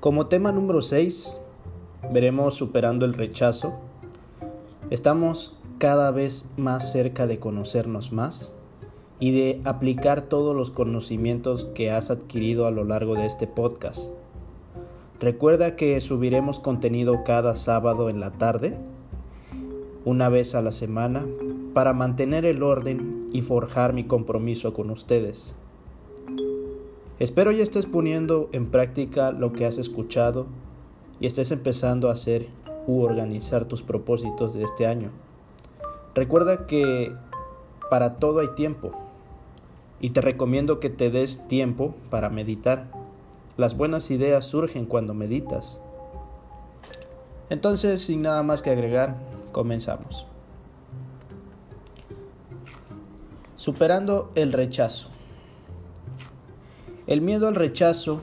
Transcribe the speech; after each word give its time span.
Como 0.00 0.28
tema 0.28 0.50
número 0.50 0.80
6, 0.80 1.42
veremos 2.10 2.54
superando 2.54 3.04
el 3.04 3.12
rechazo. 3.12 3.74
Estamos 4.88 5.60
cada 5.76 6.10
vez 6.10 6.48
más 6.56 6.90
cerca 6.90 7.26
de 7.26 7.38
conocernos 7.38 8.10
más 8.10 8.56
y 9.18 9.32
de 9.32 9.60
aplicar 9.64 10.22
todos 10.22 10.56
los 10.56 10.70
conocimientos 10.70 11.66
que 11.74 11.90
has 11.90 12.10
adquirido 12.10 12.66
a 12.66 12.70
lo 12.70 12.84
largo 12.84 13.14
de 13.14 13.26
este 13.26 13.46
podcast. 13.46 14.10
Recuerda 15.20 15.76
que 15.76 16.00
subiremos 16.00 16.60
contenido 16.60 17.22
cada 17.22 17.54
sábado 17.54 18.08
en 18.08 18.20
la 18.20 18.30
tarde, 18.30 18.78
una 20.06 20.30
vez 20.30 20.54
a 20.54 20.62
la 20.62 20.72
semana, 20.72 21.26
para 21.74 21.92
mantener 21.92 22.46
el 22.46 22.62
orden 22.62 23.28
y 23.34 23.42
forjar 23.42 23.92
mi 23.92 24.04
compromiso 24.04 24.72
con 24.72 24.88
ustedes. 24.88 25.54
Espero 27.20 27.52
ya 27.52 27.62
estés 27.62 27.84
poniendo 27.84 28.48
en 28.52 28.70
práctica 28.70 29.30
lo 29.30 29.52
que 29.52 29.66
has 29.66 29.76
escuchado 29.76 30.46
y 31.20 31.26
estés 31.26 31.50
empezando 31.50 32.08
a 32.08 32.14
hacer 32.14 32.48
u 32.86 33.02
organizar 33.02 33.66
tus 33.66 33.82
propósitos 33.82 34.54
de 34.54 34.64
este 34.64 34.86
año. 34.86 35.10
Recuerda 36.14 36.66
que 36.66 37.14
para 37.90 38.14
todo 38.14 38.40
hay 38.40 38.48
tiempo 38.54 38.92
y 40.00 40.10
te 40.10 40.22
recomiendo 40.22 40.80
que 40.80 40.88
te 40.88 41.10
des 41.10 41.46
tiempo 41.46 41.94
para 42.08 42.30
meditar. 42.30 42.86
Las 43.58 43.76
buenas 43.76 44.10
ideas 44.10 44.46
surgen 44.46 44.86
cuando 44.86 45.12
meditas. 45.12 45.84
Entonces, 47.50 48.00
sin 48.00 48.22
nada 48.22 48.42
más 48.42 48.62
que 48.62 48.70
agregar, 48.70 49.18
comenzamos. 49.52 50.26
Superando 53.56 54.30
el 54.36 54.54
rechazo. 54.54 55.19
El 57.10 57.22
miedo 57.22 57.48
al 57.48 57.56
rechazo 57.56 58.20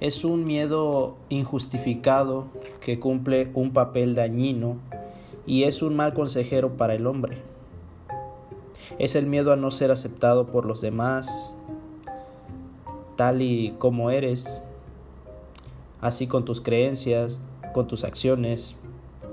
es 0.00 0.24
un 0.24 0.46
miedo 0.46 1.18
injustificado 1.28 2.46
que 2.80 2.98
cumple 2.98 3.50
un 3.52 3.74
papel 3.74 4.14
dañino 4.14 4.78
y 5.44 5.64
es 5.64 5.82
un 5.82 5.96
mal 5.96 6.14
consejero 6.14 6.78
para 6.78 6.94
el 6.94 7.06
hombre. 7.06 7.42
Es 8.98 9.16
el 9.16 9.26
miedo 9.26 9.52
a 9.52 9.56
no 9.56 9.70
ser 9.70 9.90
aceptado 9.90 10.46
por 10.46 10.64
los 10.64 10.80
demás, 10.80 11.54
tal 13.16 13.42
y 13.42 13.74
como 13.78 14.10
eres, 14.10 14.62
así 16.00 16.26
con 16.26 16.46
tus 16.46 16.62
creencias, 16.62 17.42
con 17.74 17.86
tus 17.86 18.04
acciones, 18.04 18.76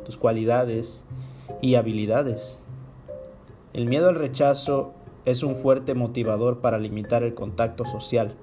tus 0.03 0.17
cualidades 0.17 1.05
y 1.61 1.75
habilidades. 1.75 2.61
El 3.71 3.85
miedo 3.85 4.09
al 4.09 4.15
rechazo 4.15 4.91
es 5.23 5.41
un 5.41 5.55
fuerte 5.55 5.93
motivador 5.93 6.59
para 6.59 6.77
limitar 6.77 7.23
el 7.23 7.33
contacto 7.33 7.85
social 7.85 8.35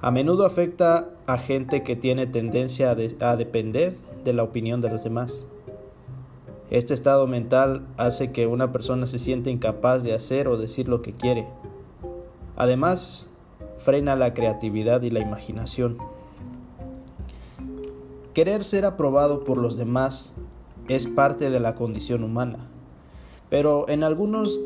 a 0.00 0.10
menudo 0.10 0.44
afecta 0.44 1.10
a 1.26 1.38
gente 1.38 1.82
que 1.82 1.96
tiene 1.96 2.26
tendencia 2.26 2.90
a, 2.90 3.36
depender 3.36 3.96
de 4.24 4.32
la 4.32 4.42
opinión 4.42 4.80
de 4.80 4.90
los 4.90 5.04
demás. 5.04 5.46
Este 6.70 6.94
estado 6.94 7.26
mental 7.26 7.86
hace 7.96 8.32
que 8.32 8.46
una 8.46 8.72
persona 8.72 9.06
se 9.06 9.18
sienta 9.18 9.50
incapaz 9.50 10.02
de 10.02 10.14
hacer 10.14 10.48
o 10.48 10.56
decir 10.56 10.88
lo 10.88 11.02
que 11.02 11.12
quiere. 11.12 11.46
Además, 12.56 13.30
frena 13.78 14.16
la 14.16 14.34
creatividad 14.34 15.02
y 15.02 15.10
la 15.10 15.20
imaginación. 15.20 15.98
Querer 18.32 18.64
ser 18.64 18.84
aprobado 18.84 19.44
por 19.44 19.58
los 19.58 19.76
demás 19.76 20.34
es 20.88 21.06
parte 21.06 21.50
de 21.50 21.60
la 21.60 21.74
condición 21.74 22.24
humana, 22.24 22.58
pero 23.48 23.88
en 23.88 24.02
algunos 24.02 24.60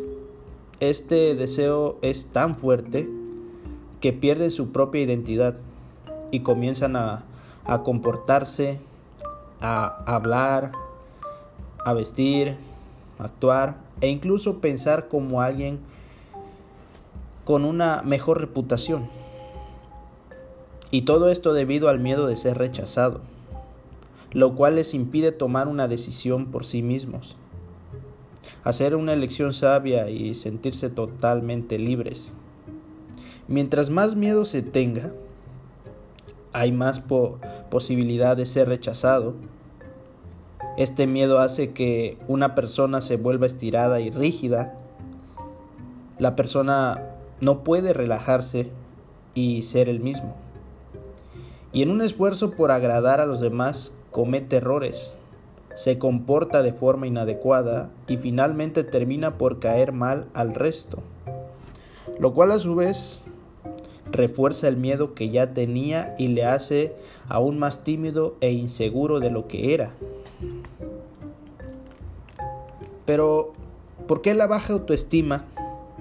este 0.80 1.34
deseo 1.34 1.98
es 2.02 2.28
tan 2.28 2.56
fuerte 2.56 3.08
que 4.00 4.12
pierden 4.12 4.50
su 4.50 4.72
propia 4.72 5.02
identidad 5.02 5.56
y 6.30 6.40
comienzan 6.40 6.96
a, 6.96 7.24
comportarse, 7.84 8.80
a 9.60 10.02
hablar, 10.06 10.72
a 11.84 11.92
vestir, 11.92 12.56
a 13.18 13.24
actuar 13.24 13.76
e 14.00 14.08
incluso 14.08 14.58
pensar 14.60 15.08
como 15.08 15.42
alguien 15.42 15.80
con 17.44 17.64
una 17.64 18.02
mejor 18.02 18.40
reputación. 18.40 19.08
Y 20.90 21.02
todo 21.02 21.30
esto 21.30 21.52
debido 21.52 21.88
al 21.88 21.98
miedo 21.98 22.26
de 22.26 22.36
ser 22.36 22.56
rechazado, 22.56 23.20
lo 24.32 24.54
cual 24.54 24.76
les 24.76 24.94
impide 24.94 25.32
tomar 25.32 25.68
una 25.68 25.88
decisión 25.88 26.46
por 26.46 26.64
sí 26.64 26.82
mismos, 26.82 27.36
hacer 28.64 28.94
una 28.96 29.12
elección 29.12 29.52
sabia 29.52 30.08
y 30.08 30.34
sentirse 30.34 30.88
totalmente 30.90 31.78
libres. 31.78 32.34
Mientras 33.48 33.88
más 33.88 34.14
miedo 34.14 34.44
se 34.44 34.60
tenga, 34.60 35.10
hay 36.52 36.70
más 36.70 37.02
posibilidad 37.70 38.36
de 38.36 38.44
ser 38.44 38.68
rechazado. 38.68 39.36
Este 40.76 41.06
miedo 41.06 41.38
hace 41.38 41.72
que 41.72 42.18
una 42.28 42.54
persona 42.54 43.00
se 43.00 43.16
vuelva 43.16 43.46
estirada 43.46 44.00
y 44.00 44.10
rígida. 44.10 44.74
La 46.18 46.36
persona 46.36 47.02
no 47.40 47.64
puede 47.64 47.94
relajarse 47.94 48.68
y 49.34 49.62
ser 49.62 49.88
el 49.88 50.00
mismo. 50.00 50.36
Y 51.72 51.82
en 51.82 51.90
un 51.90 52.02
esfuerzo 52.02 52.50
por 52.50 52.70
agradar 52.70 53.20
a 53.22 53.26
los 53.26 53.40
demás 53.40 53.96
comete 54.10 54.56
errores, 54.56 55.16
se 55.74 55.96
comporta 55.96 56.62
de 56.62 56.72
forma 56.72 57.06
inadecuada 57.06 57.88
y 58.08 58.18
finalmente 58.18 58.84
termina 58.84 59.38
por 59.38 59.58
caer 59.58 59.92
mal 59.92 60.26
al 60.34 60.54
resto. 60.54 60.98
Lo 62.18 62.34
cual 62.34 62.50
a 62.50 62.58
su 62.58 62.74
vez 62.74 63.24
refuerza 64.10 64.68
el 64.68 64.76
miedo 64.76 65.14
que 65.14 65.30
ya 65.30 65.52
tenía 65.52 66.14
y 66.18 66.28
le 66.28 66.44
hace 66.44 66.94
aún 67.28 67.58
más 67.58 67.84
tímido 67.84 68.36
e 68.40 68.52
inseguro 68.52 69.20
de 69.20 69.30
lo 69.30 69.48
que 69.48 69.74
era. 69.74 69.92
Pero, 73.04 73.52
¿por 74.06 74.20
qué 74.22 74.34
la 74.34 74.46
baja 74.46 74.74
autoestima 74.74 75.44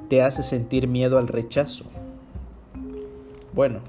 te 0.09 0.21
hace 0.21 0.43
sentir 0.43 0.87
miedo 0.87 1.17
al 1.17 1.27
rechazo? 1.27 1.85
Bueno, 3.53 3.79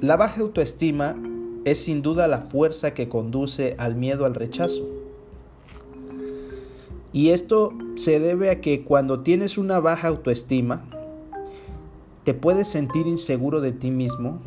la 0.00 0.16
baja 0.16 0.40
autoestima 0.40 1.16
es 1.64 1.84
sin 1.84 2.02
duda 2.02 2.26
la 2.26 2.40
fuerza 2.40 2.94
que 2.94 3.08
conduce 3.08 3.74
al 3.78 3.94
miedo 3.94 4.24
al 4.24 4.34
rechazo. 4.34 4.88
Y 7.12 7.30
esto 7.30 7.72
se 7.96 8.20
debe 8.20 8.50
a 8.50 8.60
que 8.60 8.84
cuando 8.84 9.20
tienes 9.20 9.58
una 9.58 9.80
baja 9.80 10.08
autoestima, 10.08 10.84
te 12.24 12.34
puedes 12.34 12.68
sentir 12.68 13.06
inseguro 13.06 13.60
de 13.60 13.72
ti 13.72 13.90
mismo, 13.90 14.38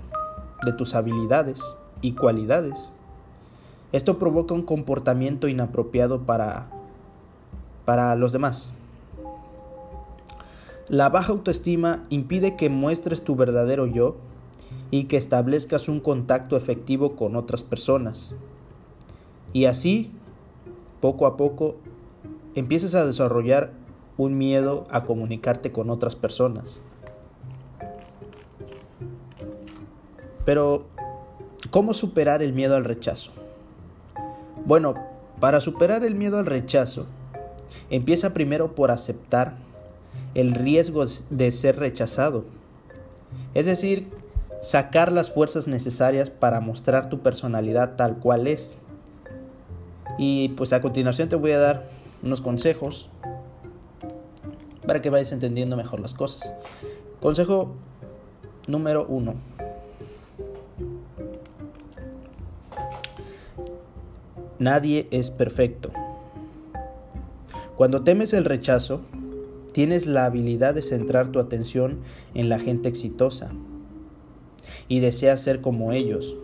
de 0.63 0.73
tus 0.73 0.93
habilidades 0.93 1.61
y 2.01 2.13
cualidades. 2.13 2.93
Esto 3.91 4.19
provoca 4.19 4.53
un 4.53 4.63
comportamiento 4.63 5.47
inapropiado 5.47 6.21
para, 6.21 6.67
para 7.85 8.15
los 8.15 8.31
demás. 8.31 8.73
La 10.87 11.09
baja 11.09 11.31
autoestima 11.31 12.03
impide 12.09 12.55
que 12.55 12.69
muestres 12.69 13.23
tu 13.23 13.35
verdadero 13.35 13.87
yo 13.87 14.17
y 14.91 15.05
que 15.05 15.17
establezcas 15.17 15.89
un 15.89 15.99
contacto 15.99 16.57
efectivo 16.57 17.15
con 17.15 17.35
otras 17.35 17.63
personas. 17.63 18.35
Y 19.51 19.65
así, 19.65 20.11
poco 21.01 21.25
a 21.25 21.37
poco, 21.37 21.75
empiezas 22.53 22.93
a 22.95 23.05
desarrollar 23.05 23.71
un 24.17 24.37
miedo 24.37 24.85
a 24.91 25.03
comunicarte 25.03 25.71
con 25.71 25.89
otras 25.89 26.15
personas. 26.15 26.83
Pero, 30.45 30.85
¿cómo 31.71 31.93
superar 31.93 32.41
el 32.41 32.53
miedo 32.53 32.75
al 32.75 32.85
rechazo? 32.85 33.31
Bueno, 34.65 34.95
para 35.39 35.59
superar 35.59 36.03
el 36.03 36.15
miedo 36.15 36.39
al 36.39 36.45
rechazo, 36.45 37.05
empieza 37.89 38.33
primero 38.33 38.75
por 38.75 38.91
aceptar 38.91 39.55
el 40.35 40.53
riesgo 40.53 41.05
de 41.29 41.51
ser 41.51 41.77
rechazado. 41.77 42.45
Es 43.53 43.65
decir, 43.65 44.07
sacar 44.61 45.11
las 45.11 45.31
fuerzas 45.31 45.67
necesarias 45.67 46.29
para 46.29 46.59
mostrar 46.59 47.09
tu 47.09 47.19
personalidad 47.19 47.95
tal 47.95 48.17
cual 48.17 48.47
es. 48.47 48.77
Y 50.17 50.49
pues 50.49 50.73
a 50.73 50.81
continuación 50.81 51.29
te 51.29 51.35
voy 51.35 51.51
a 51.51 51.59
dar 51.59 51.89
unos 52.23 52.41
consejos 52.41 53.09
para 54.85 55.01
que 55.01 55.09
vayas 55.09 55.31
entendiendo 55.31 55.75
mejor 55.75 55.99
las 55.99 56.13
cosas. 56.13 56.53
Consejo 57.19 57.73
número 58.67 59.05
uno. 59.07 59.35
Nadie 64.63 65.09
es 65.11 65.29
perfecto. 65.29 65.91
Cuando 67.75 68.05
temes 68.05 68.31
el 68.31 68.45
rechazo, 68.45 69.01
tienes 69.73 70.07
la 70.07 70.23
habilidad 70.23 70.73
de 70.73 70.81
centrar 70.81 71.33
tu 71.33 71.41
atención 71.41 71.99
en 72.33 72.47
la 72.47 72.59
gente 72.59 72.87
exitosa 72.87 73.51
y 74.87 75.01
deseas 75.01 75.41
ser 75.41 75.59
como 75.59 75.91
ellos, 75.91 76.37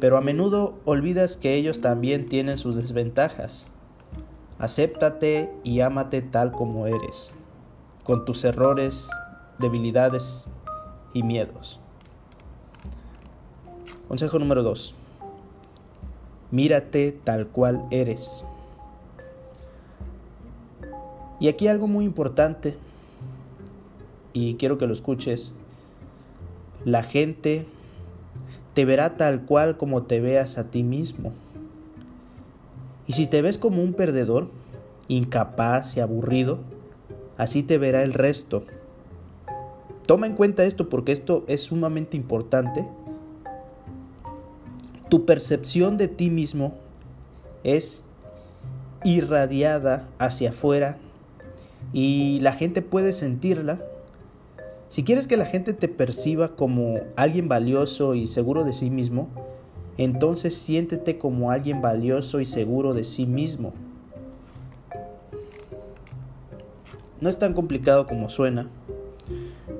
pero 0.00 0.16
a 0.16 0.22
menudo 0.22 0.74
olvidas 0.84 1.36
que 1.36 1.54
ellos 1.54 1.80
también 1.80 2.28
tienen 2.28 2.58
sus 2.58 2.74
desventajas. 2.74 3.68
Acéptate 4.58 5.52
y 5.62 5.82
ámate 5.82 6.22
tal 6.22 6.50
como 6.50 6.88
eres, 6.88 7.32
con 8.02 8.24
tus 8.24 8.42
errores, 8.42 9.08
debilidades 9.60 10.50
y 11.14 11.22
miedos. 11.22 11.78
Consejo 14.08 14.40
número 14.40 14.64
2. 14.64 14.96
Mírate 16.50 17.12
tal 17.24 17.46
cual 17.48 17.84
eres. 17.90 18.44
Y 21.38 21.48
aquí 21.48 21.68
algo 21.68 21.86
muy 21.86 22.04
importante, 22.04 22.76
y 24.32 24.56
quiero 24.56 24.78
que 24.78 24.86
lo 24.86 24.92
escuches, 24.92 25.54
la 26.84 27.02
gente 27.02 27.66
te 28.74 28.84
verá 28.84 29.16
tal 29.16 29.42
cual 29.42 29.76
como 29.76 30.02
te 30.02 30.20
veas 30.20 30.58
a 30.58 30.70
ti 30.70 30.82
mismo. 30.82 31.32
Y 33.06 33.14
si 33.14 33.26
te 33.26 33.42
ves 33.42 33.58
como 33.58 33.82
un 33.82 33.94
perdedor, 33.94 34.48
incapaz 35.08 35.96
y 35.96 36.00
aburrido, 36.00 36.58
así 37.38 37.62
te 37.62 37.78
verá 37.78 38.02
el 38.02 38.12
resto. 38.12 38.64
Toma 40.06 40.26
en 40.26 40.34
cuenta 40.34 40.64
esto 40.64 40.88
porque 40.88 41.12
esto 41.12 41.44
es 41.48 41.62
sumamente 41.62 42.16
importante. 42.16 42.86
Tu 45.10 45.26
percepción 45.26 45.96
de 45.96 46.08
ti 46.08 46.30
mismo 46.30 46.74
es 47.64 48.06
irradiada 49.02 50.08
hacia 50.18 50.50
afuera 50.50 50.98
y 51.92 52.38
la 52.40 52.52
gente 52.52 52.80
puede 52.80 53.12
sentirla. 53.12 53.80
Si 54.88 55.02
quieres 55.02 55.26
que 55.26 55.36
la 55.36 55.46
gente 55.46 55.72
te 55.72 55.88
perciba 55.88 56.54
como 56.54 57.00
alguien 57.16 57.48
valioso 57.48 58.14
y 58.14 58.28
seguro 58.28 58.64
de 58.64 58.72
sí 58.72 58.88
mismo, 58.88 59.28
entonces 59.98 60.54
siéntete 60.54 61.18
como 61.18 61.50
alguien 61.50 61.82
valioso 61.82 62.40
y 62.40 62.46
seguro 62.46 62.94
de 62.94 63.02
sí 63.02 63.26
mismo. 63.26 63.72
No 67.20 67.28
es 67.28 67.38
tan 67.38 67.52
complicado 67.52 68.06
como 68.06 68.28
suena. 68.28 68.68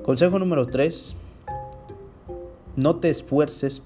Consejo 0.03 0.39
número 0.39 0.67
3. 0.67 1.15
No 2.75 2.97
te 2.97 3.09
esfuerces 3.09 3.81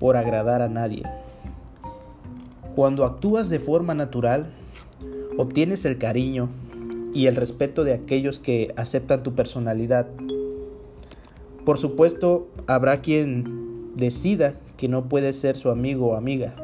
por 0.00 0.16
agradar 0.16 0.62
a 0.62 0.68
nadie. 0.68 1.04
Cuando 2.74 3.04
actúas 3.04 3.50
de 3.50 3.60
forma 3.60 3.94
natural, 3.94 4.50
obtienes 5.36 5.84
el 5.84 5.98
cariño 5.98 6.48
y 7.12 7.26
el 7.26 7.36
respeto 7.36 7.84
de 7.84 7.92
aquellos 7.92 8.38
que 8.38 8.72
aceptan 8.76 9.22
tu 9.22 9.34
personalidad. 9.34 10.08
Por 11.64 11.76
supuesto, 11.78 12.48
habrá 12.66 13.02
quien 13.02 13.94
decida 13.96 14.54
que 14.76 14.88
no 14.88 15.08
puedes 15.08 15.38
ser 15.38 15.56
su 15.56 15.70
amigo 15.70 16.08
o 16.08 16.16
amiga, 16.16 16.54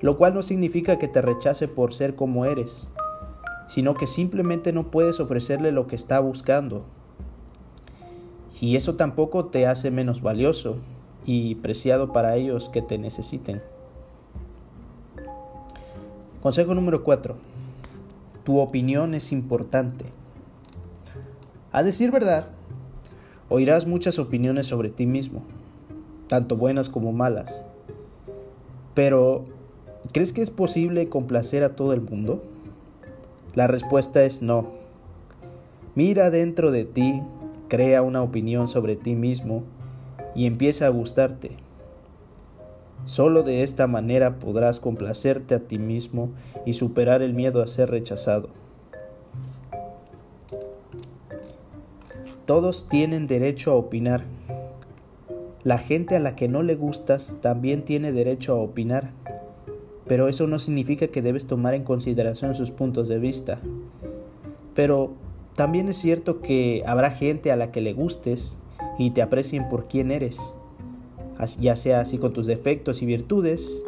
lo 0.00 0.16
cual 0.16 0.32
no 0.32 0.42
significa 0.42 0.98
que 0.98 1.08
te 1.08 1.20
rechace 1.20 1.68
por 1.68 1.92
ser 1.92 2.14
como 2.14 2.46
eres, 2.46 2.88
sino 3.68 3.94
que 3.94 4.06
simplemente 4.06 4.72
no 4.72 4.90
puedes 4.90 5.20
ofrecerle 5.20 5.72
lo 5.72 5.86
que 5.86 5.96
está 5.96 6.18
buscando. 6.20 6.84
Y 8.60 8.76
eso 8.76 8.94
tampoco 8.94 9.46
te 9.46 9.66
hace 9.66 9.90
menos 9.90 10.22
valioso 10.22 10.78
y 11.24 11.56
preciado 11.56 12.12
para 12.12 12.36
ellos 12.36 12.68
que 12.68 12.82
te 12.82 12.98
necesiten. 12.98 13.62
Consejo 16.40 16.74
número 16.74 17.04
4. 17.04 17.36
Tu 18.44 18.58
opinión 18.58 19.14
es 19.14 19.32
importante. 19.32 20.06
A 21.70 21.82
decir 21.82 22.10
verdad, 22.10 22.48
oirás 23.48 23.86
muchas 23.86 24.18
opiniones 24.18 24.66
sobre 24.66 24.88
ti 24.88 25.06
mismo 25.06 25.42
tanto 26.32 26.56
buenas 26.56 26.88
como 26.88 27.12
malas. 27.12 27.62
Pero, 28.94 29.44
¿crees 30.14 30.32
que 30.32 30.40
es 30.40 30.48
posible 30.48 31.10
complacer 31.10 31.62
a 31.62 31.76
todo 31.76 31.92
el 31.92 32.00
mundo? 32.00 32.42
La 33.54 33.66
respuesta 33.66 34.24
es 34.24 34.40
no. 34.40 34.68
Mira 35.94 36.30
dentro 36.30 36.70
de 36.70 36.86
ti, 36.86 37.20
crea 37.68 38.00
una 38.00 38.22
opinión 38.22 38.66
sobre 38.66 38.96
ti 38.96 39.14
mismo 39.14 39.64
y 40.34 40.46
empieza 40.46 40.86
a 40.86 40.90
gustarte. 40.90 41.52
Solo 43.04 43.42
de 43.42 43.62
esta 43.62 43.86
manera 43.86 44.38
podrás 44.38 44.78
complacerte 44.78 45.54
a 45.54 45.60
ti 45.60 45.78
mismo 45.78 46.30
y 46.64 46.74
superar 46.74 47.22
el 47.22 47.34
miedo 47.34 47.62
a 47.62 47.66
ser 47.66 47.90
rechazado. 47.90 48.48
Todos 52.46 52.88
tienen 52.88 53.26
derecho 53.26 53.72
a 53.72 53.76
opinar 53.76 54.22
la 55.64 55.78
gente 55.78 56.16
a 56.16 56.20
la 56.20 56.34
que 56.34 56.48
no 56.48 56.64
le 56.64 56.74
gustas 56.74 57.38
también 57.40 57.84
tiene 57.84 58.10
derecho 58.10 58.54
a 58.54 58.56
opinar, 58.56 59.10
pero 60.08 60.26
eso 60.26 60.48
no 60.48 60.58
significa 60.58 61.06
que 61.06 61.22
debes 61.22 61.46
tomar 61.46 61.74
en 61.74 61.84
consideración 61.84 62.56
sus 62.56 62.72
puntos 62.72 63.06
de 63.06 63.20
vista. 63.20 63.60
Pero 64.74 65.12
también 65.54 65.88
es 65.88 65.98
cierto 65.98 66.40
que 66.40 66.82
habrá 66.84 67.12
gente 67.12 67.52
a 67.52 67.56
la 67.56 67.70
que 67.70 67.80
le 67.80 67.92
gustes 67.92 68.58
y 68.98 69.10
te 69.10 69.22
aprecien 69.22 69.68
por 69.68 69.86
quien 69.86 70.10
eres, 70.10 70.54
ya 71.60 71.76
sea 71.76 72.00
así 72.00 72.18
con 72.18 72.32
tus 72.32 72.46
defectos 72.46 73.02
y 73.02 73.06
virtudes, 73.06 73.82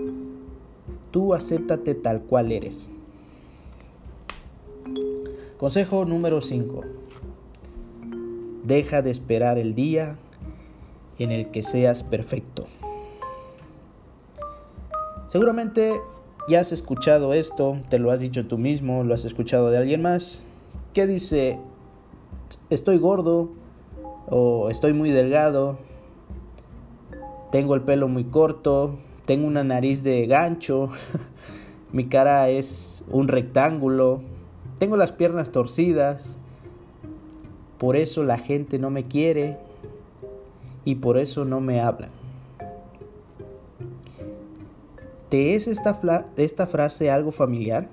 tú 1.11 1.35
acéptate 1.35 1.95
tal 1.95 2.23
cual 2.23 2.53
eres. 2.53 2.91
Consejo 5.57 6.05
número 6.05 6.41
5. 6.41 6.81
Deja 8.65 9.03
de 9.03 9.11
esperar 9.11 9.59
el 9.59 9.75
día 9.75 10.17
en 11.19 11.31
el 11.31 11.51
que 11.51 11.63
seas 11.63 12.03
perfecto. 12.03 12.67
Seguramente 15.29 15.95
ya 16.49 16.61
has 16.61 16.73
escuchado 16.73 17.35
esto, 17.35 17.79
te 17.89 17.99
lo 17.99 18.11
has 18.11 18.21
dicho 18.21 18.47
tú 18.47 18.59
mismo, 18.59 19.05
lo 19.05 19.15
has 19.15 19.25
escuchado 19.25 19.71
de 19.71 19.79
alguien 19.79 20.03
más, 20.03 20.47
que 20.93 21.07
dice, 21.07 21.59
estoy 22.71 22.99
gordo 22.99 23.51
o 24.29 24.71
estoy 24.71 24.93
muy 24.93 25.11
delgado, 25.11 25.79
tengo 27.51 27.75
el 27.75 27.83
pelo 27.83 28.09
muy 28.09 28.25
corto, 28.25 28.97
tengo 29.27 29.47
una 29.47 29.65
nariz 29.65 30.03
de 30.03 30.27
gancho, 30.27 30.91
mi 31.93 32.07
cara 32.07 32.49
es 32.49 33.05
un 33.11 33.29
rectángulo, 33.29 34.21
tengo 34.79 34.97
las 34.97 35.13
piernas 35.13 35.53
torcidas, 35.53 36.39
por 37.79 37.97
eso 37.97 38.25
la 38.25 38.39
gente 38.39 38.79
no 38.79 38.91
me 38.91 39.05
quiere, 39.05 39.59
y 40.85 40.97
por 40.97 41.19
eso 41.19 41.45
no 41.45 41.61
me 41.61 41.81
hablan. 41.81 42.11
¿Te 45.29 45.55
es 45.55 45.67
esta, 45.67 46.25
esta 46.37 46.67
frase 46.67 47.11
algo 47.11 47.33
familiar? 47.33 47.89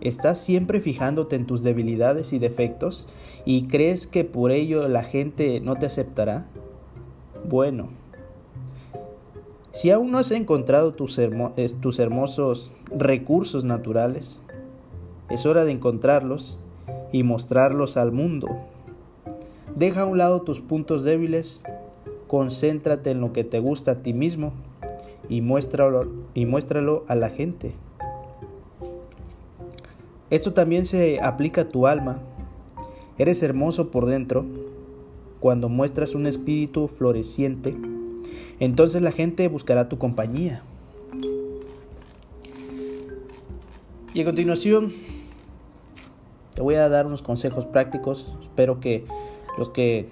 ¿Estás 0.00 0.38
siempre 0.38 0.80
fijándote 0.80 1.36
en 1.36 1.46
tus 1.46 1.62
debilidades 1.62 2.32
y 2.32 2.38
defectos 2.38 3.08
y 3.48 3.62
crees 3.62 4.06
que 4.06 4.24
por 4.24 4.50
ello 4.52 4.88
la 4.88 5.02
gente 5.02 5.58
no 5.60 5.76
te 5.76 5.86
aceptará? 5.86 6.44
Bueno, 7.48 7.88
si 9.72 9.90
aún 9.90 10.10
no 10.10 10.18
has 10.18 10.32
encontrado 10.32 10.92
tus, 10.92 11.18
hermosos 11.18 12.70
recursos 12.94 13.64
naturales, 13.64 14.42
es 15.30 15.46
hora 15.46 15.64
de 15.64 15.72
encontrarlos 15.72 16.58
y 17.10 17.22
mostrarlos 17.22 17.96
al 17.96 18.12
mundo. 18.12 18.48
Deja 19.74 20.02
a 20.02 20.04
un 20.04 20.18
lado 20.18 20.42
tus 20.42 20.60
puntos 20.60 21.02
débiles, 21.02 21.64
concéntrate 22.26 23.12
en 23.12 23.22
lo 23.22 23.32
que 23.32 23.44
te 23.44 23.60
gusta 23.60 23.92
a 23.92 24.02
ti 24.02 24.12
mismo 24.12 24.52
y 25.30 25.38
y 25.38 26.44
muéstralo 26.44 27.04
a 27.08 27.14
la 27.14 27.30
gente. 27.30 27.72
Esto 30.28 30.52
también 30.52 30.84
se 30.84 31.18
aplica 31.22 31.62
a 31.62 31.68
tu 31.70 31.86
alma. 31.86 32.20
Eres 33.18 33.42
hermoso 33.42 33.90
por 33.90 34.06
dentro. 34.06 34.46
Cuando 35.40 35.68
muestras 35.68 36.14
un 36.14 36.26
espíritu 36.26 36.88
floreciente, 36.88 37.76
entonces 38.60 39.02
la 39.02 39.12
gente 39.12 39.46
buscará 39.48 39.88
tu 39.88 39.98
compañía. 39.98 40.62
Y 44.14 44.22
a 44.22 44.24
continuación, 44.24 44.92
te 46.54 46.62
voy 46.62 46.74
a 46.74 46.88
dar 46.88 47.06
unos 47.06 47.22
consejos 47.22 47.66
prácticos. 47.66 48.34
Espero 48.42 48.80
que 48.80 49.04
los 49.58 49.70
que 49.70 50.08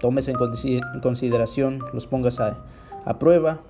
tomes 0.00 0.28
en 0.28 0.36
consideración, 1.00 1.78
los 1.94 2.06
pongas 2.06 2.40
a, 2.40 3.18
prueba. 3.18 3.60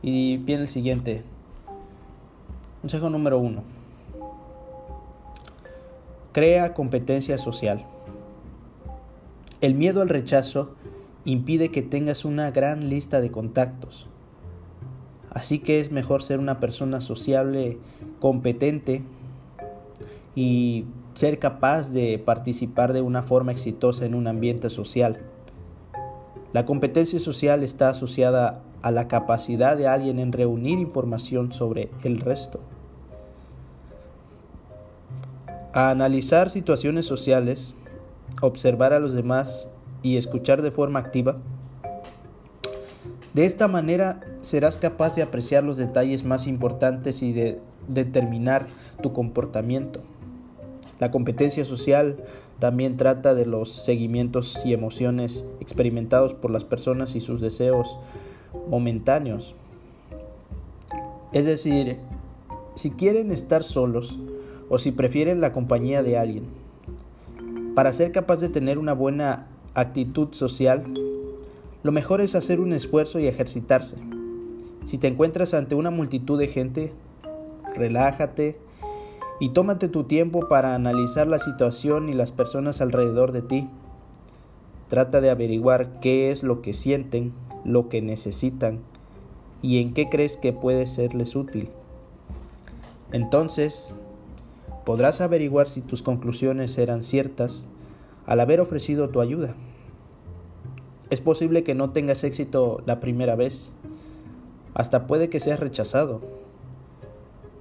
Y 0.00 0.38
viene 0.38 0.62
el 0.62 0.68
siguiente. 0.68 1.22
Consejo 2.80 3.10
número 3.10 3.38
uno. 3.38 3.62
Crea 6.38 6.72
competencia 6.72 7.36
social. 7.36 7.84
El 9.60 9.74
miedo 9.74 10.02
al 10.02 10.08
rechazo 10.08 10.76
impide 11.24 11.72
que 11.72 11.82
tengas 11.82 12.24
una 12.24 12.52
gran 12.52 12.88
lista 12.88 13.20
de 13.20 13.32
contactos. 13.32 14.06
Así 15.30 15.58
que 15.58 15.80
es 15.80 15.90
mejor 15.90 16.22
ser 16.22 16.38
una 16.38 16.60
persona 16.60 17.00
sociable, 17.00 17.78
competente 18.20 19.02
y 20.36 20.84
ser 21.14 21.40
capaz 21.40 21.90
de 21.90 22.22
participar 22.24 22.92
de 22.92 23.00
una 23.00 23.24
forma 23.24 23.50
exitosa 23.50 24.06
en 24.06 24.14
un 24.14 24.28
ambiente 24.28 24.70
social. 24.70 25.18
La 26.52 26.66
competencia 26.66 27.18
social 27.18 27.64
está 27.64 27.88
asociada 27.88 28.62
a 28.82 28.92
la 28.92 29.08
capacidad 29.08 29.76
de 29.76 29.88
alguien 29.88 30.20
en 30.20 30.30
reunir 30.30 30.78
información 30.78 31.50
sobre 31.50 31.90
el 32.04 32.20
resto. 32.20 32.60
A 35.72 35.90
analizar 35.90 36.50
situaciones 36.50 37.06
sociales, 37.06 37.74
observar 38.40 38.92
a 38.92 39.00
los 39.00 39.12
demás 39.12 39.70
y 40.02 40.16
escuchar 40.16 40.62
de 40.62 40.70
forma 40.70 40.98
activa, 40.98 41.36
De 43.34 43.44
esta 43.44 43.68
manera 43.68 44.20
serás 44.40 44.78
capaz 44.78 45.14
de 45.14 45.22
apreciar 45.22 45.62
los 45.62 45.76
detalles 45.76 46.24
más 46.24 46.48
importantes 46.48 47.22
y 47.22 47.32
de 47.32 47.60
determinar 47.86 48.66
tu 49.00 49.12
comportamiento. 49.12 50.00
La 50.98 51.12
competencia 51.12 51.64
social 51.64 52.16
también 52.58 52.96
trata 52.96 53.34
de 53.34 53.46
los 53.46 53.70
seguimientos 53.70 54.60
y 54.64 54.72
emociones 54.72 55.44
experimentados 55.60 56.34
por 56.34 56.50
las 56.50 56.64
personas 56.64 57.14
y 57.14 57.20
sus 57.20 57.40
deseos 57.40 57.98
momentáneos. 58.68 59.54
Es 61.32 61.44
decir, 61.44 61.98
si 62.74 62.90
quieren 62.90 63.30
estar 63.30 63.62
solos 63.62 64.18
o 64.68 64.78
si 64.78 64.92
prefieren 64.92 65.40
la 65.40 65.52
compañía 65.52 66.02
de 66.02 66.18
alguien. 66.18 66.44
Para 67.74 67.92
ser 67.92 68.12
capaz 68.12 68.40
de 68.40 68.48
tener 68.48 68.78
una 68.78 68.92
buena 68.92 69.46
actitud 69.74 70.28
social, 70.32 70.84
lo 71.82 71.92
mejor 71.92 72.20
es 72.20 72.34
hacer 72.34 72.60
un 72.60 72.72
esfuerzo 72.72 73.20
y 73.20 73.26
ejercitarse. 73.26 73.96
Si 74.84 74.98
te 74.98 75.06
encuentras 75.06 75.54
ante 75.54 75.74
una 75.74 75.90
multitud 75.90 76.38
de 76.38 76.48
gente, 76.48 76.92
relájate 77.76 78.58
y 79.40 79.50
tómate 79.50 79.88
tu 79.88 80.04
tiempo 80.04 80.48
para 80.48 80.74
analizar 80.74 81.26
la 81.28 81.38
situación 81.38 82.08
y 82.08 82.14
las 82.14 82.32
personas 82.32 82.80
alrededor 82.80 83.32
de 83.32 83.42
ti. 83.42 83.68
Trata 84.88 85.20
de 85.20 85.30
averiguar 85.30 86.00
qué 86.00 86.30
es 86.30 86.42
lo 86.42 86.62
que 86.62 86.72
sienten, 86.72 87.32
lo 87.64 87.88
que 87.88 88.02
necesitan 88.02 88.80
y 89.62 89.80
en 89.80 89.92
qué 89.94 90.08
crees 90.08 90.36
que 90.36 90.52
puede 90.52 90.86
serles 90.86 91.36
útil. 91.36 91.68
Entonces, 93.12 93.94
podrás 94.88 95.20
averiguar 95.20 95.68
si 95.68 95.82
tus 95.82 96.02
conclusiones 96.02 96.78
eran 96.78 97.02
ciertas 97.02 97.66
al 98.24 98.40
haber 98.40 98.58
ofrecido 98.58 99.10
tu 99.10 99.20
ayuda. 99.20 99.54
Es 101.10 101.20
posible 101.20 101.62
que 101.62 101.74
no 101.74 101.90
tengas 101.90 102.24
éxito 102.24 102.80
la 102.86 102.98
primera 102.98 103.36
vez, 103.36 103.74
hasta 104.72 105.06
puede 105.06 105.28
que 105.28 105.40
seas 105.40 105.60
rechazado. 105.60 106.22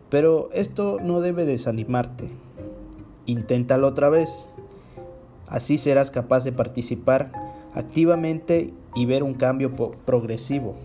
Pero 0.10 0.48
esto 0.54 1.00
no 1.04 1.20
debe 1.20 1.44
desanimarte. 1.44 2.30
Inténtalo 3.26 3.88
otra 3.88 4.08
vez. 4.08 4.50
Así 5.48 5.78
serás 5.78 6.12
capaz 6.12 6.46
de 6.46 6.54
participar 6.54 7.34
activamente 7.74 8.74
y 8.96 9.06
ver 9.06 9.24
un 9.24 9.34
cambio 9.34 9.76
progresivo. 9.76 10.76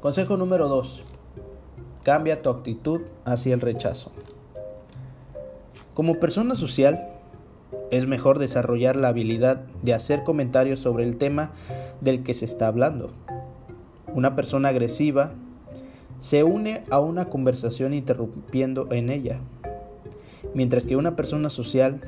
Consejo 0.00 0.36
número 0.36 0.68
2. 0.68 1.04
Cambia 2.04 2.42
tu 2.42 2.50
actitud 2.50 3.00
hacia 3.24 3.54
el 3.54 3.62
rechazo. 3.62 4.12
Como 5.94 6.20
persona 6.20 6.54
social, 6.54 7.08
es 7.90 8.06
mejor 8.06 8.38
desarrollar 8.38 8.94
la 8.94 9.08
habilidad 9.08 9.62
de 9.82 9.94
hacer 9.94 10.22
comentarios 10.22 10.80
sobre 10.80 11.04
el 11.04 11.16
tema 11.16 11.52
del 12.02 12.22
que 12.22 12.34
se 12.34 12.44
está 12.44 12.66
hablando. 12.66 13.10
Una 14.12 14.36
persona 14.36 14.68
agresiva 14.68 15.32
se 16.20 16.44
une 16.44 16.84
a 16.90 17.00
una 17.00 17.30
conversación 17.30 17.94
interrumpiendo 17.94 18.92
en 18.92 19.08
ella, 19.08 19.38
mientras 20.52 20.84
que 20.84 20.96
una 20.96 21.16
persona 21.16 21.48
social 21.48 22.02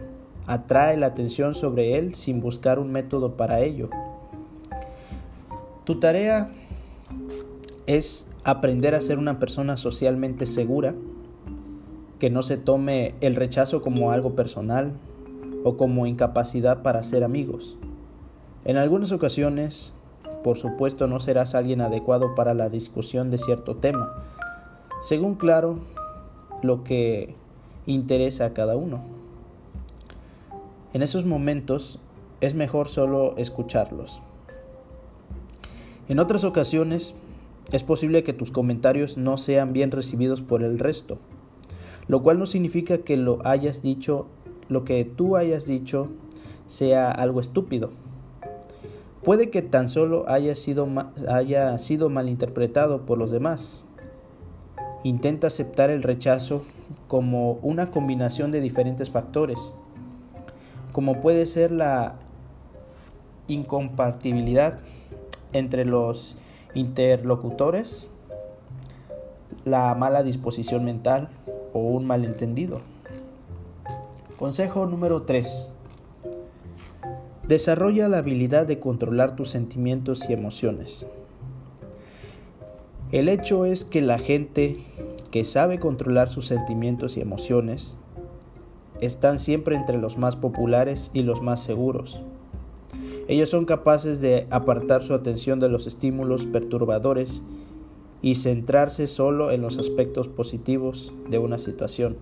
atrae 0.46 0.98
la 0.98 1.06
atención 1.06 1.54
sobre 1.54 1.96
él 1.96 2.14
sin 2.14 2.42
buscar 2.42 2.78
un 2.78 2.92
método 2.92 3.36
para 3.36 3.60
ello. 3.60 3.88
Tu 5.84 5.98
tarea 6.00 6.50
es 7.86 8.30
aprender 8.44 8.94
a 8.94 9.00
ser 9.00 9.18
una 9.18 9.38
persona 9.38 9.76
socialmente 9.76 10.46
segura, 10.46 10.94
que 12.18 12.30
no 12.30 12.42
se 12.42 12.56
tome 12.56 13.14
el 13.20 13.36
rechazo 13.36 13.82
como 13.82 14.10
algo 14.10 14.34
personal 14.34 14.92
o 15.64 15.76
como 15.76 16.06
incapacidad 16.06 16.82
para 16.82 17.04
ser 17.04 17.24
amigos. 17.24 17.76
En 18.64 18.76
algunas 18.76 19.12
ocasiones, 19.12 19.94
por 20.42 20.58
supuesto, 20.58 21.06
no 21.06 21.20
serás 21.20 21.54
alguien 21.54 21.80
adecuado 21.80 22.34
para 22.34 22.54
la 22.54 22.68
discusión 22.68 23.30
de 23.30 23.38
cierto 23.38 23.76
tema, 23.76 24.12
según 25.02 25.34
claro 25.34 25.80
lo 26.62 26.84
que 26.84 27.34
interesa 27.86 28.46
a 28.46 28.52
cada 28.52 28.76
uno. 28.76 29.02
En 30.92 31.02
esos 31.02 31.26
momentos 31.26 31.98
es 32.40 32.54
mejor 32.54 32.88
solo 32.88 33.34
escucharlos. 33.36 34.20
En 36.08 36.18
otras 36.18 36.44
ocasiones 36.44 37.14
es 37.72 37.82
posible 37.82 38.22
que 38.22 38.32
tus 38.32 38.50
comentarios 38.50 39.16
no 39.16 39.38
sean 39.38 39.72
bien 39.72 39.90
recibidos 39.90 40.40
por 40.40 40.62
el 40.62 40.78
resto, 40.78 41.18
lo 42.06 42.22
cual 42.22 42.38
no 42.38 42.46
significa 42.46 42.98
que 42.98 43.16
lo 43.16 43.38
hayas 43.44 43.82
dicho, 43.82 44.26
lo 44.68 44.84
que 44.84 45.04
tú 45.04 45.36
hayas 45.36 45.66
dicho 45.66 46.08
sea 46.66 47.10
algo 47.10 47.40
estúpido. 47.40 47.90
Puede 49.24 49.50
que 49.50 49.62
tan 49.62 49.88
solo 49.88 50.28
haya 50.28 50.54
sido, 50.54 50.88
haya 51.28 51.76
sido 51.78 52.08
malinterpretado 52.08 53.02
por 53.06 53.18
los 53.18 53.32
demás. 53.32 53.84
Intenta 55.02 55.48
aceptar 55.48 55.90
el 55.90 56.04
rechazo 56.04 56.64
como 57.08 57.54
una 57.62 57.90
combinación 57.90 58.52
de 58.52 58.60
diferentes 58.60 59.10
factores, 59.10 59.74
como 60.92 61.20
puede 61.20 61.46
ser 61.46 61.72
la 61.72 62.14
incompatibilidad 63.48 64.78
entre 65.52 65.84
los 65.84 66.36
interlocutores, 66.76 68.08
la 69.64 69.94
mala 69.94 70.22
disposición 70.22 70.84
mental 70.84 71.30
o 71.72 71.80
un 71.80 72.06
malentendido. 72.06 72.82
Consejo 74.36 74.84
número 74.84 75.22
3. 75.22 75.72
Desarrolla 77.48 78.08
la 78.08 78.18
habilidad 78.18 78.66
de 78.66 78.78
controlar 78.78 79.34
tus 79.36 79.50
sentimientos 79.50 80.28
y 80.28 80.34
emociones. 80.34 81.06
El 83.10 83.30
hecho 83.30 83.64
es 83.64 83.84
que 83.84 84.02
la 84.02 84.18
gente 84.18 84.76
que 85.30 85.44
sabe 85.44 85.78
controlar 85.78 86.28
sus 86.28 86.46
sentimientos 86.46 87.16
y 87.16 87.22
emociones 87.22 87.98
están 89.00 89.38
siempre 89.38 89.76
entre 89.76 89.96
los 89.96 90.18
más 90.18 90.36
populares 90.36 91.10
y 91.14 91.22
los 91.22 91.40
más 91.40 91.60
seguros. 91.62 92.20
Ellos 93.28 93.50
son 93.50 93.64
capaces 93.64 94.20
de 94.20 94.46
apartar 94.50 95.02
su 95.02 95.12
atención 95.12 95.58
de 95.58 95.68
los 95.68 95.86
estímulos 95.88 96.46
perturbadores 96.46 97.42
y 98.22 98.36
centrarse 98.36 99.08
solo 99.08 99.50
en 99.50 99.62
los 99.62 99.78
aspectos 99.78 100.28
positivos 100.28 101.12
de 101.28 101.38
una 101.38 101.58
situación. 101.58 102.16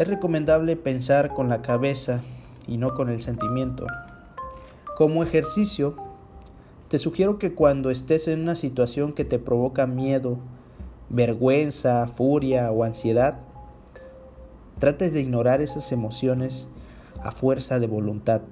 Es 0.00 0.08
recomendable 0.08 0.76
pensar 0.76 1.32
con 1.34 1.48
la 1.48 1.62
cabeza 1.62 2.22
y 2.66 2.76
no 2.76 2.94
con 2.94 3.08
el 3.08 3.22
sentimiento. 3.22 3.86
Como 4.96 5.22
ejercicio, 5.22 5.94
te 6.88 6.98
sugiero 6.98 7.38
que 7.38 7.54
cuando 7.54 7.90
estés 7.90 8.26
en 8.26 8.40
una 8.40 8.56
situación 8.56 9.12
que 9.12 9.24
te 9.24 9.38
provoca 9.38 9.86
miedo, 9.86 10.38
vergüenza, 11.08 12.06
furia 12.08 12.72
o 12.72 12.82
ansiedad, 12.82 13.38
trates 14.78 15.12
de 15.12 15.20
ignorar 15.20 15.60
esas 15.60 15.92
emociones 15.92 16.68
a 17.22 17.32
fuerza 17.32 17.78
de 17.78 17.86
voluntad. 17.86 18.42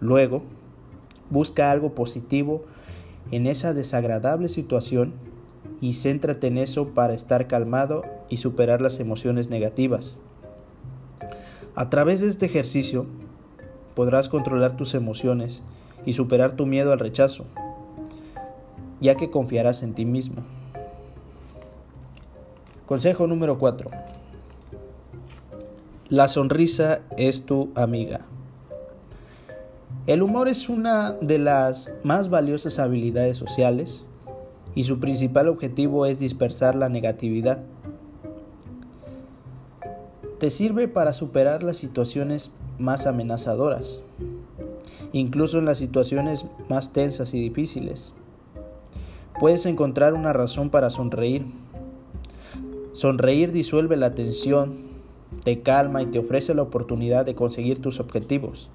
Luego, 0.00 0.42
busca 1.30 1.70
algo 1.70 1.94
positivo 1.94 2.64
en 3.30 3.46
esa 3.46 3.74
desagradable 3.74 4.48
situación 4.48 5.14
y 5.80 5.94
céntrate 5.94 6.46
en 6.46 6.58
eso 6.58 6.88
para 6.88 7.14
estar 7.14 7.46
calmado 7.46 8.04
y 8.28 8.38
superar 8.38 8.80
las 8.80 9.00
emociones 9.00 9.50
negativas. 9.50 10.18
A 11.74 11.90
través 11.90 12.20
de 12.20 12.28
este 12.28 12.46
ejercicio 12.46 13.06
podrás 13.94 14.28
controlar 14.28 14.76
tus 14.76 14.94
emociones 14.94 15.62
y 16.06 16.12
superar 16.12 16.52
tu 16.52 16.66
miedo 16.66 16.92
al 16.92 16.98
rechazo, 16.98 17.44
ya 19.00 19.16
que 19.16 19.30
confiarás 19.30 19.82
en 19.82 19.94
ti 19.94 20.04
mismo. 20.04 20.42
Consejo 22.86 23.26
número 23.26 23.58
4. 23.58 23.90
La 26.10 26.28
sonrisa 26.28 27.00
es 27.16 27.46
tu 27.46 27.70
amiga. 27.74 28.20
El 30.06 30.20
humor 30.20 30.48
es 30.48 30.68
una 30.68 31.12
de 31.12 31.38
las 31.38 31.96
más 32.04 32.28
valiosas 32.28 32.78
habilidades 32.78 33.38
sociales 33.38 34.06
y 34.74 34.84
su 34.84 35.00
principal 35.00 35.48
objetivo 35.48 36.04
es 36.04 36.18
dispersar 36.18 36.74
la 36.74 36.90
negatividad. 36.90 37.62
Te 40.38 40.50
sirve 40.50 40.88
para 40.88 41.14
superar 41.14 41.62
las 41.62 41.78
situaciones 41.78 42.52
más 42.78 43.06
amenazadoras, 43.06 44.02
incluso 45.14 45.58
en 45.58 45.64
las 45.64 45.78
situaciones 45.78 46.44
más 46.68 46.92
tensas 46.92 47.32
y 47.32 47.40
difíciles. 47.40 48.12
Puedes 49.40 49.64
encontrar 49.64 50.12
una 50.12 50.34
razón 50.34 50.68
para 50.68 50.90
sonreír. 50.90 51.46
Sonreír 52.92 53.52
disuelve 53.52 53.96
la 53.96 54.14
tensión, 54.14 54.93
te 55.42 55.60
calma 55.60 56.02
y 56.02 56.06
te 56.06 56.18
ofrece 56.18 56.54
la 56.54 56.62
oportunidad 56.62 57.26
de 57.26 57.34
conseguir 57.34 57.82
tus 57.82 58.00
objetivos. 58.00 58.70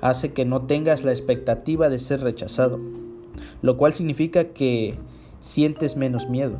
Hace 0.00 0.32
que 0.32 0.44
no 0.44 0.62
tengas 0.62 1.04
la 1.04 1.10
expectativa 1.10 1.88
de 1.88 1.98
ser 1.98 2.20
rechazado, 2.20 2.78
lo 3.60 3.76
cual 3.76 3.92
significa 3.92 4.44
que 4.44 4.96
sientes 5.40 5.96
menos 5.96 6.28
miedo. 6.28 6.58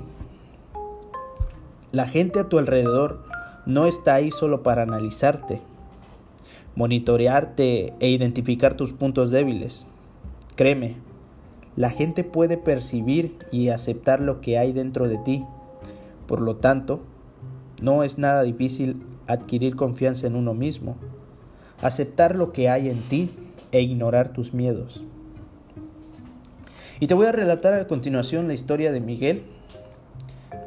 La 1.93 2.07
gente 2.07 2.41
a 2.41 2.49
tu 2.49 2.59
alrededor 2.59 3.23
no 3.67 3.87
está 3.87 4.15
ahí 4.15 4.31
solo 4.31 4.63
para 4.63 4.83
analizarte. 4.83 5.61
monitorearte 6.75 7.93
e 8.01 8.09
identificar 8.09 8.75
tus 8.79 8.93
puntos 8.93 9.31
débiles. 9.31 9.87
Créeme, 10.57 10.97
la 11.77 11.91
gente 11.91 12.25
puede 12.25 12.57
percibir 12.57 13.37
y 13.51 13.69
aceptar 13.69 14.21
lo 14.21 14.41
que 14.41 14.59
hay 14.59 14.73
dentro 14.73 15.09
de 15.09 15.19
ti. 15.19 15.45
Por 16.27 16.41
lo 16.41 16.57
tanto, 16.57 17.01
no 17.83 18.05
es 18.05 18.17
nada 18.17 18.43
difícil 18.43 19.03
adquirir 19.27 19.77
confianza 19.77 20.27
en 20.27 20.37
uno 20.37 20.55
mismo, 20.55 20.97
aceptar 21.83 22.37
lo 22.37 22.53
que 22.53 22.71
hay 22.71 22.89
en 22.89 23.01
ti 23.01 23.31
e 23.73 23.83
ignorar 23.83 24.33
tus 24.33 24.55
miedos. 24.55 25.05
Y 27.01 27.09
te 27.09 27.15
voy 27.15 27.27
a 27.27 27.33
relatar 27.33 27.75
a 27.75 27.87
continuación 27.89 28.47
la 28.47 28.55
historia 28.55 28.93
de 28.93 29.01
Miguel. 29.01 29.43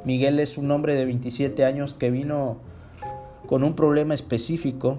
Miguel 0.04 0.40
es 0.40 0.58
un 0.58 0.70
hombre 0.70 0.96
de 0.96 1.06
27 1.06 1.64
años 1.64 1.94
que 1.94 2.12
vino 2.12 2.58
con 3.48 3.64
un 3.64 3.76
problema 3.76 4.14
específico 4.14 4.98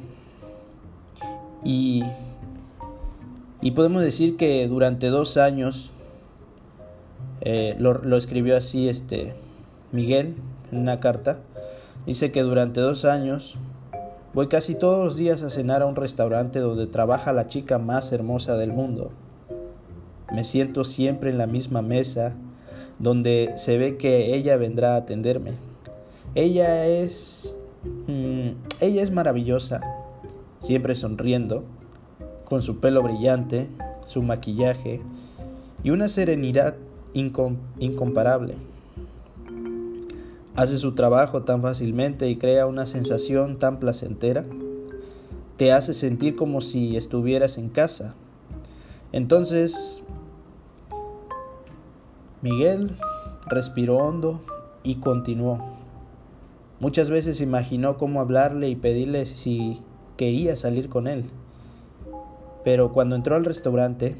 y, 1.63 2.03
y 3.61 3.73
podemos 3.73 4.03
decir 4.03 4.37
que 4.37 4.67
durante 4.69 5.09
dos 5.09 5.37
años 5.37 5.93
eh, 7.43 7.77
lo, 7.79 7.95
lo, 8.03 8.17
escribió 8.17 8.57
así 8.57 8.89
este 8.89 9.35
Miguel 9.93 10.37
en 10.73 10.79
una 10.79 11.01
carta. 11.01 11.41
Dice 12.05 12.31
que 12.33 12.43
durante 12.43 12.81
dos 12.81 13.05
años 13.05 13.57
voy 14.35 14.49
casi 14.49 14.75
todos 14.75 15.05
los 15.05 15.17
días 15.17 15.43
a 15.43 15.51
cenar 15.51 15.83
a 15.83 15.87
un 15.87 15.97
restaurante 15.97 16.59
donde 16.59 16.87
trabaja 16.87 17.33
la 17.33 17.47
chica 17.47 17.79
más 17.79 18.13
hermosa 18.13 18.57
del 18.57 18.73
mundo. 18.73 19.11
Me 20.33 20.45
siento 20.45 20.85
siempre 20.85 21.31
en 21.31 21.39
la 21.39 21.47
misma 21.47 21.83
mesa 21.83 22.35
donde 22.99 23.53
se 23.57 23.79
ve 23.79 23.97
que 23.97 24.35
ella 24.35 24.57
vendrá 24.57 24.95
a 24.95 24.99
atenderme. 24.99 25.53
Ella 26.35 26.87
es... 26.87 27.57
Mm, 28.07 28.51
ella 28.81 29.03
es 29.03 29.11
maravillosa, 29.11 29.81
siempre 30.59 30.95
sonriendo, 30.95 31.65
con 32.45 32.63
su 32.63 32.81
pelo 32.81 33.03
brillante, 33.03 33.69
su 34.07 34.23
maquillaje 34.23 35.01
y 35.83 35.91
una 35.91 36.09
serenidad 36.09 36.75
incomparable. 37.15 38.57
Hace 40.57 40.79
su 40.79 40.95
trabajo 40.95 41.43
tan 41.43 41.61
fácilmente 41.61 42.31
y 42.31 42.37
crea 42.37 42.67
una 42.67 42.87
sensación 42.87 43.59
tan 43.59 43.79
placentera. 43.79 44.47
Te 45.59 45.71
hace 45.71 45.93
sentir 45.93 46.35
como 46.35 46.63
si 46.63 46.97
estuvieras 46.97 47.59
en 47.59 47.69
casa. 47.69 48.15
Entonces, 49.13 50.03
Miguel 52.41 52.97
respiró 53.47 53.99
hondo 53.99 54.41
y 54.83 54.95
continuó. 54.95 55.59
Muchas 56.81 57.11
veces 57.11 57.43
imaginó 57.43 57.99
cómo 57.99 58.23
hablarle 58.23 58.71
y 58.71 58.77
pedirle 58.77 59.27
si 59.27 59.83
quería 60.17 60.57
salir 60.57 60.89
con 60.89 61.07
él. 61.07 61.27
Pero 62.65 62.95
cuando 62.95 63.15
entró 63.15 63.37
al 63.37 63.45
restaurante, 63.45 64.17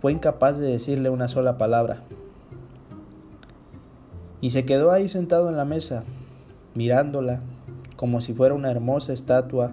fue 0.00 0.12
incapaz 0.12 0.58
de 0.58 0.68
decirle 0.68 1.10
una 1.10 1.26
sola 1.26 1.58
palabra. 1.58 2.04
Y 4.40 4.50
se 4.50 4.64
quedó 4.64 4.92
ahí 4.92 5.08
sentado 5.08 5.48
en 5.48 5.56
la 5.56 5.64
mesa, 5.64 6.04
mirándola, 6.74 7.40
como 7.96 8.20
si 8.20 8.32
fuera 8.32 8.54
una 8.54 8.70
hermosa 8.70 9.12
estatua 9.12 9.72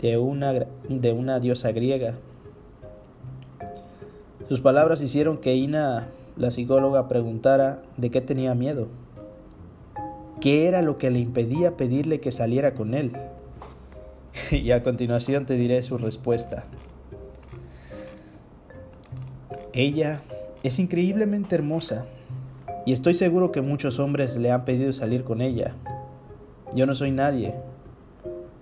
de 0.00 0.18
una, 0.18 0.52
de 0.88 1.12
una 1.12 1.40
diosa 1.40 1.72
griega. 1.72 2.14
Sus 4.48 4.60
palabras 4.60 5.02
hicieron 5.02 5.38
que 5.38 5.56
Ina, 5.56 6.08
la 6.36 6.50
psicóloga, 6.50 7.08
preguntara 7.08 7.82
de 7.96 8.10
qué 8.10 8.20
tenía 8.20 8.54
miedo. 8.54 8.86
¿Qué 10.40 10.68
era 10.68 10.82
lo 10.82 10.98
que 10.98 11.10
le 11.10 11.18
impedía 11.18 11.76
pedirle 11.76 12.20
que 12.20 12.30
saliera 12.30 12.74
con 12.74 12.94
él? 12.94 13.12
y 14.52 14.70
a 14.70 14.82
continuación 14.82 15.46
te 15.46 15.54
diré 15.54 15.82
su 15.82 15.98
respuesta. 15.98 16.64
Ella 19.72 20.20
es 20.62 20.78
increíblemente 20.78 21.56
hermosa 21.56 22.06
y 22.88 22.92
estoy 22.92 23.12
seguro 23.12 23.52
que 23.52 23.60
muchos 23.60 23.98
hombres 23.98 24.38
le 24.38 24.50
han 24.50 24.64
pedido 24.64 24.94
salir 24.94 25.22
con 25.22 25.42
ella. 25.42 25.74
Yo 26.74 26.86
no 26.86 26.94
soy 26.94 27.10
nadie, 27.10 27.54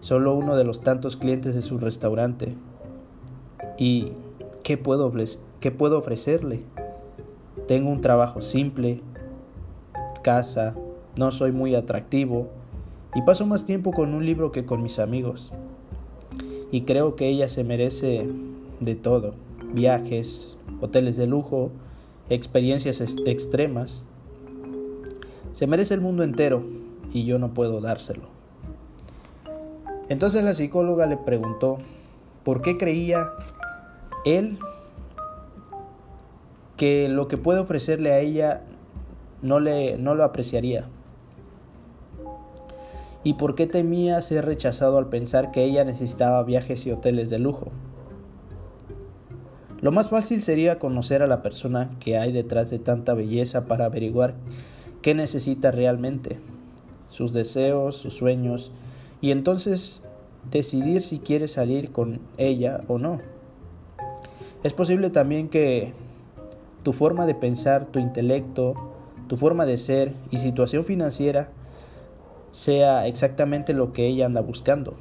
solo 0.00 0.34
uno 0.34 0.56
de 0.56 0.64
los 0.64 0.80
tantos 0.80 1.16
clientes 1.16 1.54
de 1.54 1.62
su 1.62 1.78
restaurante. 1.78 2.56
¿Y 3.78 4.14
qué 4.64 4.78
puedo, 4.78 5.12
qué 5.60 5.70
puedo 5.70 5.98
ofrecerle? 5.98 6.64
Tengo 7.68 7.88
un 7.88 8.00
trabajo 8.00 8.42
simple, 8.42 9.00
casa, 10.22 10.74
no 11.14 11.30
soy 11.30 11.52
muy 11.52 11.76
atractivo 11.76 12.48
y 13.14 13.22
paso 13.22 13.46
más 13.46 13.64
tiempo 13.64 13.92
con 13.92 14.12
un 14.12 14.26
libro 14.26 14.50
que 14.50 14.64
con 14.64 14.82
mis 14.82 14.98
amigos. 14.98 15.52
Y 16.72 16.80
creo 16.80 17.14
que 17.14 17.28
ella 17.28 17.48
se 17.48 17.62
merece 17.62 18.28
de 18.80 18.96
todo, 18.96 19.34
viajes, 19.72 20.58
hoteles 20.80 21.16
de 21.16 21.28
lujo, 21.28 21.70
experiencias 22.28 23.00
extremas. 23.24 24.04
Se 25.56 25.66
merece 25.66 25.94
el 25.94 26.02
mundo 26.02 26.22
entero 26.22 26.62
y 27.14 27.24
yo 27.24 27.38
no 27.38 27.54
puedo 27.54 27.80
dárselo. 27.80 28.24
Entonces 30.10 30.44
la 30.44 30.52
psicóloga 30.52 31.06
le 31.06 31.16
preguntó 31.16 31.78
por 32.44 32.60
qué 32.60 32.76
creía 32.76 33.30
él 34.26 34.58
que 36.76 37.08
lo 37.08 37.26
que 37.26 37.38
puede 37.38 37.60
ofrecerle 37.60 38.12
a 38.12 38.18
ella 38.18 38.64
no, 39.40 39.58
le, 39.58 39.96
no 39.96 40.14
lo 40.14 40.24
apreciaría. 40.24 40.88
¿Y 43.24 43.32
por 43.32 43.54
qué 43.54 43.66
temía 43.66 44.20
ser 44.20 44.44
rechazado 44.44 44.98
al 44.98 45.08
pensar 45.08 45.52
que 45.52 45.64
ella 45.64 45.86
necesitaba 45.86 46.42
viajes 46.42 46.86
y 46.86 46.92
hoteles 46.92 47.30
de 47.30 47.38
lujo? 47.38 47.68
Lo 49.80 49.90
más 49.90 50.10
fácil 50.10 50.42
sería 50.42 50.78
conocer 50.78 51.22
a 51.22 51.26
la 51.26 51.40
persona 51.40 51.92
que 51.98 52.18
hay 52.18 52.30
detrás 52.30 52.68
de 52.68 52.78
tanta 52.78 53.14
belleza 53.14 53.64
para 53.64 53.86
averiguar 53.86 54.34
qué 55.06 55.14
necesita 55.14 55.70
realmente, 55.70 56.40
sus 57.10 57.32
deseos, 57.32 57.94
sus 57.94 58.14
sueños, 58.14 58.72
y 59.20 59.30
entonces 59.30 60.02
decidir 60.50 61.04
si 61.04 61.20
quiere 61.20 61.46
salir 61.46 61.92
con 61.92 62.18
ella 62.38 62.80
o 62.88 62.98
no. 62.98 63.20
Es 64.64 64.72
posible 64.72 65.10
también 65.10 65.48
que 65.48 65.92
tu 66.82 66.92
forma 66.92 67.24
de 67.24 67.36
pensar, 67.36 67.86
tu 67.86 68.00
intelecto, 68.00 68.74
tu 69.28 69.36
forma 69.36 69.64
de 69.64 69.76
ser 69.76 70.12
y 70.32 70.38
situación 70.38 70.84
financiera 70.84 71.50
sea 72.50 73.06
exactamente 73.06 73.74
lo 73.74 73.92
que 73.92 74.08
ella 74.08 74.26
anda 74.26 74.40
buscando. 74.40 74.94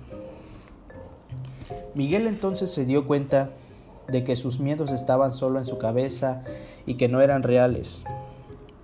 Miguel 1.96 2.28
entonces 2.28 2.70
se 2.70 2.86
dio 2.86 3.08
cuenta 3.08 3.50
de 4.08 4.24
que 4.24 4.36
sus 4.36 4.60
miedos 4.60 4.91
estaban 4.91 5.34
solo 5.34 5.58
en 5.58 5.65
su 5.65 5.80
cabeza 5.80 6.44
y 6.86 6.94
que 6.94 7.08
no 7.08 7.22
eran 7.22 7.41
reales. 7.41 8.06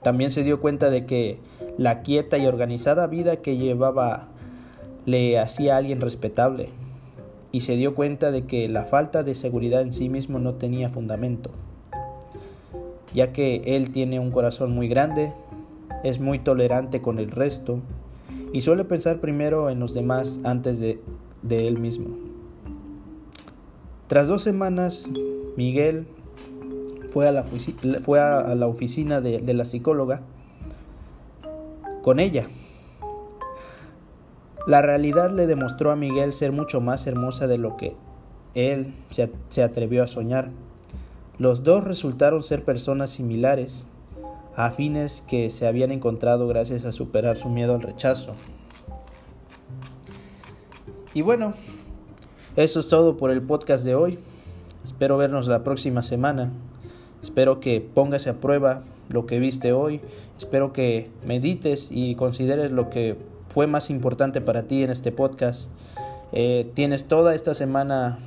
También 0.03 0.31
se 0.31 0.43
dio 0.43 0.59
cuenta 0.59 0.89
de 0.89 1.05
que 1.05 1.37
la 1.77 2.01
quieta 2.01 2.37
y 2.37 2.47
organizada 2.47 3.07
vida 3.07 3.37
que 3.37 3.57
llevaba 3.57 4.27
le 5.05 5.39
hacía 5.39 5.77
alguien 5.77 6.01
respetable 6.01 6.69
y 7.51 7.61
se 7.61 7.75
dio 7.75 7.95
cuenta 7.95 8.31
de 8.31 8.45
que 8.45 8.67
la 8.67 8.85
falta 8.85 9.23
de 9.23 9.35
seguridad 9.35 9.81
en 9.81 9.93
sí 9.93 10.09
mismo 10.09 10.39
no 10.39 10.55
tenía 10.55 10.89
fundamento, 10.89 11.51
ya 13.13 13.33
que 13.33 13.61
él 13.65 13.91
tiene 13.91 14.19
un 14.19 14.31
corazón 14.31 14.73
muy 14.73 14.87
grande, 14.87 15.33
es 16.03 16.19
muy 16.19 16.39
tolerante 16.39 17.01
con 17.01 17.19
el 17.19 17.29
resto 17.29 17.79
y 18.53 18.61
suele 18.61 18.85
pensar 18.85 19.19
primero 19.19 19.69
en 19.69 19.79
los 19.79 19.93
demás 19.93 20.39
antes 20.43 20.79
de, 20.79 20.99
de 21.41 21.67
él 21.67 21.79
mismo. 21.79 22.07
Tras 24.07 24.27
dos 24.27 24.41
semanas, 24.41 25.09
Miguel 25.55 26.05
fue 27.11 27.27
a 27.27 27.31
la, 27.31 27.43
fue 27.43 28.19
a 28.19 28.55
la 28.55 28.67
oficina 28.67 29.21
de, 29.21 29.53
la 29.53 29.65
psicóloga 29.65 30.21
con 32.01 32.19
ella. 32.19 32.47
La 34.65 34.81
realidad 34.81 35.31
le 35.31 35.45
demostró 35.45 35.91
a 35.91 35.95
Miguel 35.95 36.33
ser 36.33 36.51
mucho 36.51 36.81
más 36.81 37.05
hermosa 37.07 37.47
de 37.47 37.57
lo 37.57 37.77
que 37.77 37.95
él 38.53 38.93
se, 39.09 39.31
se 39.49 39.63
atrevió 39.63 40.03
a 40.03 40.07
soñar. 40.07 40.49
Los 41.37 41.63
dos 41.63 41.83
resultaron 41.83 42.43
ser 42.43 42.63
personas 42.63 43.09
similares, 43.09 43.87
afines 44.55 45.23
que 45.27 45.49
se 45.49 45.67
habían 45.67 45.91
encontrado 45.91 46.47
gracias 46.47 46.85
a 46.85 46.91
superar 46.91 47.37
su 47.37 47.49
miedo 47.49 47.75
al 47.75 47.81
rechazo. 47.81 48.35
Y 51.13 51.23
bueno, 51.23 51.55
eso 52.55 52.79
es 52.79 52.87
todo 52.87 53.17
por 53.17 53.31
el 53.31 53.41
podcast 53.41 53.83
de 53.83 53.95
hoy. 53.95 54.19
Espero 54.85 55.17
vernos 55.17 55.47
la 55.47 55.63
próxima 55.63 56.03
semana. 56.03 56.51
Espero 57.21 57.59
que 57.59 57.81
pongas 57.81 58.27
a 58.27 58.33
prueba 58.35 58.83
lo 59.09 59.25
que 59.25 59.39
viste 59.39 59.73
hoy. 59.73 60.01
Espero 60.37 60.73
que 60.73 61.09
medites 61.25 61.89
y 61.91 62.15
consideres 62.15 62.71
lo 62.71 62.89
que 62.89 63.17
fue 63.49 63.67
más 63.67 63.89
importante 63.89 64.41
para 64.41 64.63
ti 64.63 64.83
en 64.83 64.89
este 64.89 65.11
podcast. 65.11 65.69
Eh, 66.31 66.71
tienes 66.73 67.05
toda 67.05 67.35
esta 67.35 67.53
semana 67.53 68.19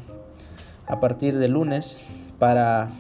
a 0.87 1.01
partir 1.01 1.39
de 1.39 1.49
lunes 1.49 2.01
para 2.39 2.91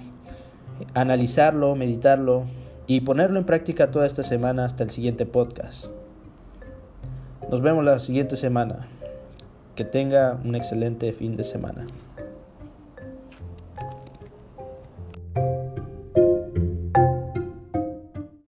analizarlo, 0.94 1.76
meditarlo 1.76 2.44
y 2.86 3.00
ponerlo 3.00 3.38
en 3.38 3.44
práctica 3.44 3.90
toda 3.90 4.06
esta 4.06 4.22
semana 4.22 4.64
hasta 4.64 4.84
el 4.84 4.90
siguiente 4.90 5.26
podcast. 5.26 5.86
Nos 7.50 7.60
vemos 7.60 7.84
la 7.84 7.98
siguiente 7.98 8.36
semana. 8.36 8.88
Que 9.74 9.84
tenga 9.84 10.38
un 10.44 10.54
excelente 10.54 11.12
fin 11.12 11.36
de 11.36 11.44
semana. 11.44 11.86